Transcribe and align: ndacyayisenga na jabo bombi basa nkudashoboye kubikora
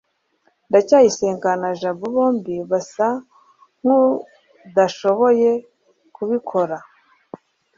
ndacyayisenga 0.69 1.49
na 1.61 1.69
jabo 1.79 2.03
bombi 2.15 2.55
basa 2.69 3.07
nkudashoboye 3.81 5.51
kubikora 6.15 6.77